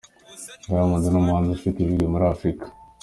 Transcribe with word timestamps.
Diamond, 0.67 1.03
ni 1.09 1.17
umuhanzi 1.21 1.49
ufite 1.53 1.77
ibigwi 1.79 2.05
muri 2.13 2.25
Afurika. 2.33 2.65